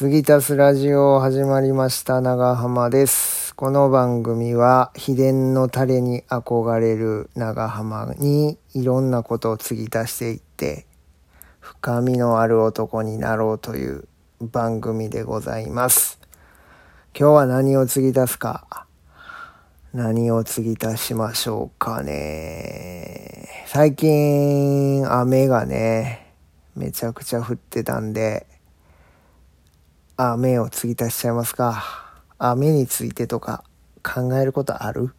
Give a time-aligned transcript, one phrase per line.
[0.00, 3.54] 継ぎ足すラジオ始まりました長浜です。
[3.54, 10.86] この番組は秘伝のタレに憧れる長浜にいろんなことを継ぎ足していって
[11.58, 14.08] 深みのある男になろうという
[14.40, 16.18] 番組でございます。
[17.14, 18.86] 今日は何を継ぎ足すか？
[19.92, 23.66] 何を継ぎ足しましょうかね。
[23.66, 26.32] 最近雨がね、
[26.74, 28.46] めちゃくちゃ降ってたんで、
[30.22, 31.82] 雨を継ぎ足しちゃいますか。
[32.36, 33.64] 雨についてとか
[34.02, 35.14] 考えることある？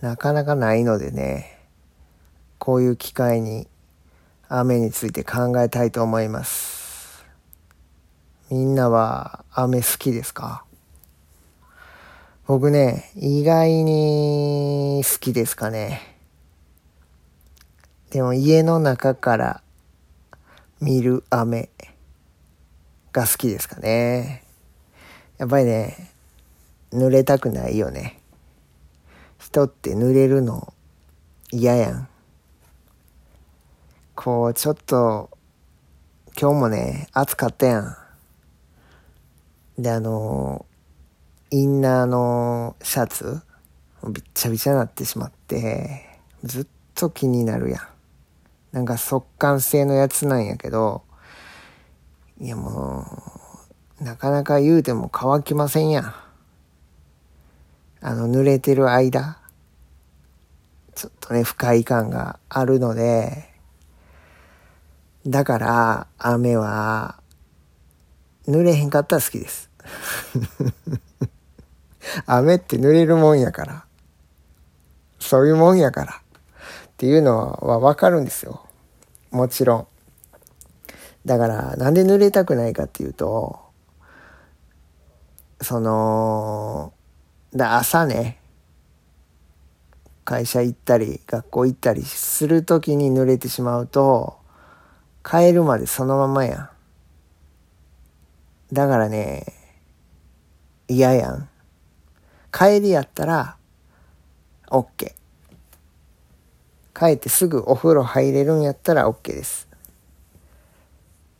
[0.00, 1.58] なかなかないのでね、
[2.58, 3.66] こういう機会に
[4.48, 7.24] 雨について考えたいと思います。
[8.50, 10.64] みんなは雨好きですか？
[12.46, 16.16] 僕ね、意外に好きですかね。
[18.10, 19.60] でも家の中から
[20.80, 21.68] 見る雨
[23.16, 24.44] が好きですかね。
[25.38, 26.12] やっぱりね、
[26.92, 28.20] 濡れたくないよね。
[29.38, 30.74] 人って濡れるの
[31.50, 32.08] 嫌やん。
[34.14, 35.30] こう、ちょっと、
[36.38, 37.96] 今日もね、暑かったやん。
[39.78, 40.66] で、あの、
[41.50, 43.40] インナーのシャツ、
[44.10, 47.80] びっちゃびちゃになってしまって、ずっと気になるやん。
[48.72, 51.05] なんか速乾性のやつなんやけど、
[52.38, 53.06] いやも
[54.00, 56.14] う、なかなか言うても乾きませんやん。
[58.02, 59.38] あの、濡れてる間、
[60.94, 63.48] ちょっとね、不快感があるので、
[65.26, 67.20] だから、雨は、
[68.46, 69.70] 濡れへんかったら好きです。
[72.26, 73.84] 雨って濡れるもんやから。
[75.18, 76.12] そういうもんやから。
[76.12, 78.64] っていうのはわかるんですよ。
[79.30, 79.86] もちろん。
[81.26, 83.58] だから、なんで濡れたくないかっていうと、
[85.60, 86.92] その、
[87.52, 88.38] だ朝ね、
[90.24, 94.38] 会社行ったり、学校行ったりするときに濡れてしまうと、
[95.24, 96.70] 帰るまでそのままや
[98.70, 98.74] ん。
[98.74, 99.52] だからね、
[100.86, 101.48] 嫌やん。
[102.52, 103.56] 帰りやったら、
[104.68, 105.12] OK。
[106.94, 109.66] 帰ってすぐお風呂入れるんやったら OK です。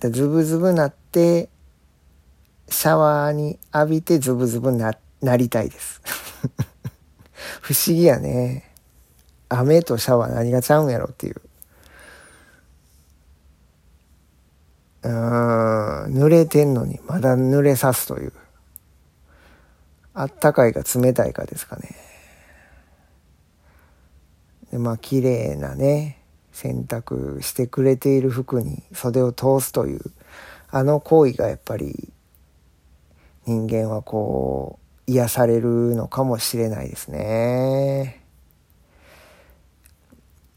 [0.00, 1.48] でズブズブなって、
[2.68, 6.00] シャワーに浴びてズブズブな、なりたいです。
[7.60, 8.64] 不思議やね。
[9.48, 11.40] 雨とシャワー何がちゃうんやろっていう。
[15.02, 18.32] うん、濡れてんのにまだ濡れさすという。
[20.14, 21.96] あったかいか冷たいかですかね。
[24.70, 26.17] でまあ綺麗なね
[26.60, 30.00] 洗濯してくれている服に袖を通すという
[30.70, 32.12] あの行為がやっぱり
[33.46, 38.24] 人間はこう癒されるのかもしれないですね。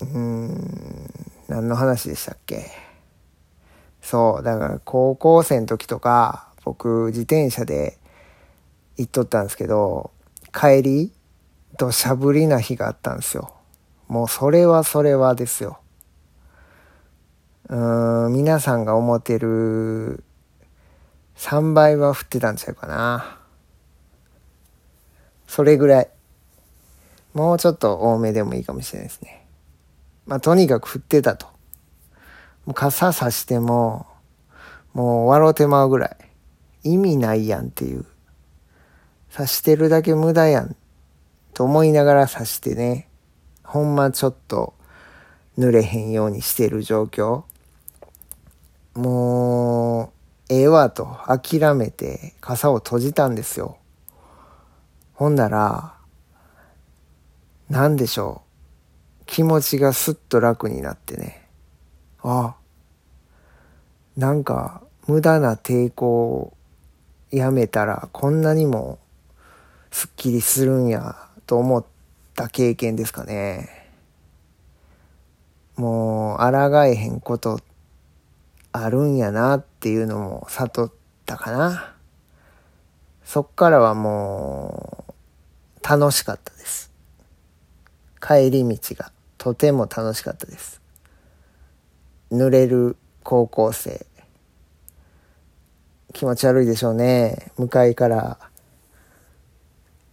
[0.00, 1.10] うーん
[1.48, 2.70] 何の話でしたっけ？
[4.00, 7.98] そうだから高校生の時とか僕自転車で
[8.96, 10.12] 行っとったんですけど
[10.54, 11.12] 帰り
[11.76, 13.52] 土砂降りな日があったんですよ。
[14.06, 15.80] もうそれはそれはですよ。
[17.68, 20.24] うん、皆さんが思ってる
[21.36, 23.38] 3倍は降ってたんちゃうかな。
[25.46, 26.08] それぐらい。
[27.34, 29.46] もうちょっと多めでもいいかもしれないですね。
[30.26, 31.46] まあとにかく降ってたと。
[32.64, 34.06] もう傘さしても、
[34.94, 36.16] もう笑うてまうぐらい。
[36.84, 38.06] 意味ないやんっていう。
[39.28, 40.74] さしてるだけ無駄やん。
[41.52, 43.08] と思いながらさしてね。
[43.62, 44.74] ほんまちょっと
[45.58, 47.44] 濡れへんようにしてる状況。
[48.98, 50.12] も
[50.50, 53.78] う、ええわと諦めて傘を閉じたんですよ。
[55.14, 55.94] ほんなら、
[57.70, 58.42] なんでしょ
[59.20, 59.24] う。
[59.26, 61.46] 気持ちがすっと楽になってね。
[62.24, 62.56] あ、
[64.16, 66.56] なんか無駄な抵抗を
[67.30, 68.98] やめたらこんなにも
[69.92, 71.14] すっきりするんや
[71.46, 71.84] と思っ
[72.34, 73.68] た経験ですかね。
[75.76, 77.60] もう、抗えへんこと
[78.84, 80.92] あるんやなっていうのも悟っ
[81.26, 81.94] たかな。
[83.24, 86.92] そっからはもう、楽しかったです。
[88.20, 90.80] 帰り道がとても楽しかったです。
[92.30, 94.06] 濡れる高校生。
[96.12, 97.52] 気持ち悪いでしょうね。
[97.56, 98.38] 向かいから、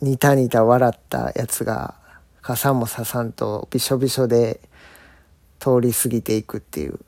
[0.01, 1.95] ニタニタ笑ったやつが、
[2.41, 4.59] 傘もささんとびしょびしょで
[5.59, 6.99] 通り過ぎていくっていう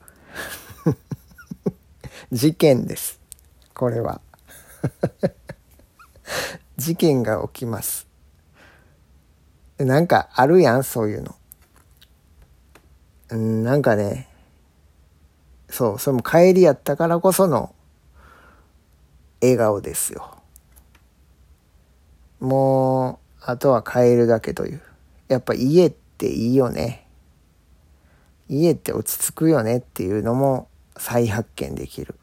[2.32, 3.20] 事件です。
[3.74, 4.20] これは。
[6.76, 8.06] 事件が起きます。
[9.78, 11.34] なんかあるやん、そういうの。
[13.30, 14.28] うん、なんかね、
[15.68, 17.74] そう、それも帰りやったからこその
[19.40, 20.36] 笑顔ですよ。
[22.40, 24.82] もう、あとは帰るだけという。
[25.28, 27.06] やっぱ家っていいよね。
[28.48, 32.14] 家って落ち着くよねっていうのも再発見できる。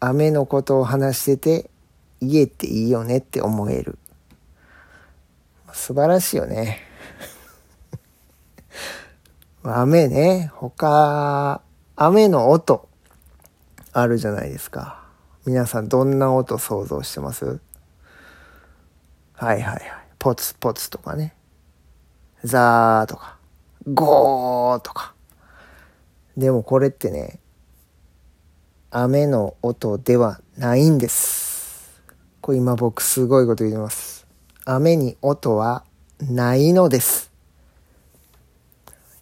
[0.00, 1.70] 雨のことを話してて、
[2.20, 3.98] 家っていいよねって思える。
[5.72, 6.80] 素晴らしいよね。
[9.62, 11.60] 雨ね、他、
[11.96, 12.88] 雨の音
[13.92, 15.02] あるじゃないですか。
[15.44, 17.60] 皆さんどんな音想像してます？
[19.34, 19.82] はいはいはい。
[20.18, 21.34] ポツポツとかね。
[22.44, 23.36] ザーとか。
[23.86, 25.14] ゴーとか。
[26.38, 27.40] でもこれってね、
[28.92, 32.00] 雨の音ではないんです。
[32.40, 34.24] これ今僕すごいこと言います。
[34.64, 35.82] 雨に音は
[36.20, 37.32] ないのです。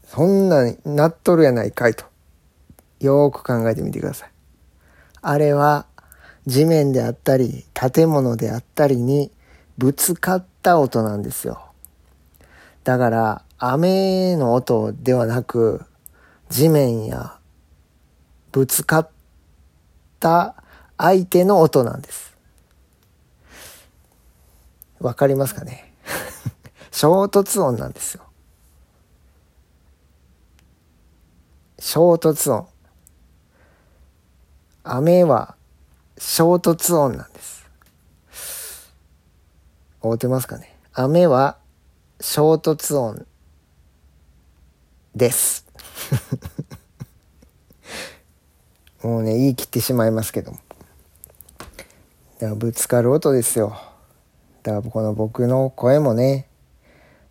[0.05, 2.05] そんなになっとるやないかいと。
[3.01, 4.31] よーく考えてみてください。
[5.23, 5.87] あれは
[6.47, 9.33] 地面であったり建物であったりに
[9.79, 11.63] ぶつかった音なんですよ。
[12.85, 15.87] だから雨の音ではなく
[16.49, 17.39] 地面や
[18.53, 19.11] ぶつかっ
[20.21, 20.63] た
[20.97, 22.37] 相手の音なんです。
[24.99, 25.93] わかりますかね？
[26.91, 28.23] 衝突音なんですよ。
[31.79, 32.69] 衝突音。
[34.85, 35.57] 雨は
[36.17, 37.67] 衝突音なんです。
[40.01, 40.79] 合うてますかね？
[40.93, 41.59] 雨は
[42.21, 43.27] 衝突音
[45.15, 45.66] です。
[49.03, 50.53] もうね、言い切ってしまいますけど。
[50.53, 50.63] だか
[52.41, 53.77] らぶつかる音ですよ。
[54.63, 56.49] だからこの僕の声もね、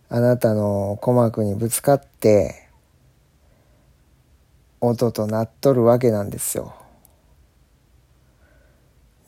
[0.08, 2.68] あなたの鼓膜にぶつかって、
[4.80, 6.74] 音となっとるわけなんですよ。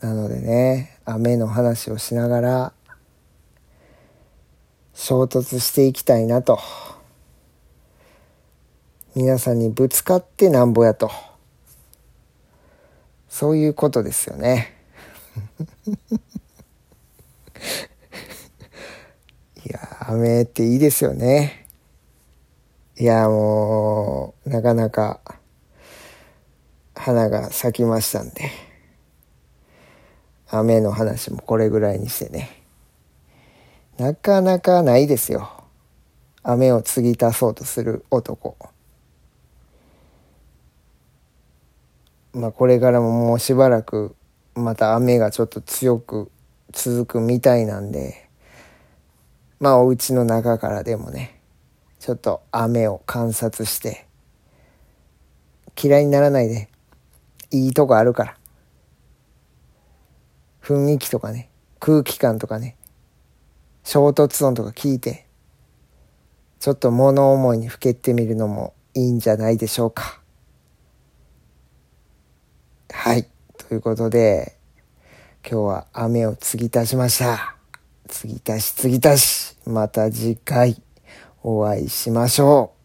[0.01, 2.73] なのでね、雨の話をしながら、
[4.95, 6.59] 衝突していきたいなと。
[9.15, 11.11] 皆さんにぶつかってなんぼやと。
[13.29, 14.75] そういうことですよね。
[19.65, 21.67] いや、雨っていいですよね。
[22.99, 25.21] いや、もう、なかなか、
[26.95, 28.51] 花が咲きましたんで。
[30.51, 32.63] 雨の話もこれぐらいにしてね。
[33.99, 35.51] なかなかないですよ。
[36.43, 38.57] 雨を継ぎ足そうとする男。
[42.39, 44.15] まあこれからももうしばらく
[44.55, 46.31] また雨がちょっと強く
[46.71, 48.29] 続くみたいなんで、
[49.59, 51.41] まあお家の中からでもね、
[51.99, 54.07] ちょっと雨を観察して、
[55.77, 56.69] 嫌いにならないで、
[57.51, 58.37] いいとこあるから。
[60.63, 61.51] 雰囲気とかね、
[61.81, 62.77] 空気感とかね、
[63.83, 65.27] 衝突音とか聞いて、
[66.61, 70.21] ちょっと物思いにふけってみるのもいいんじゃないでしょうか。
[73.01, 73.29] はい。
[73.57, 74.59] ということで、
[75.49, 77.55] 今日は雨を継ぎ足しました。
[78.09, 79.57] 継ぎ足し継ぎ足し。
[79.67, 80.83] また次回
[81.45, 82.78] お会いしましょう。